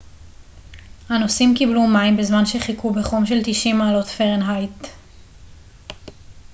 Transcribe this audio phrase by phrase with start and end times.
[1.09, 4.87] הנוסעים קיבלו מים בזמן שחיכו בחום של 90 מעלות פרנהייט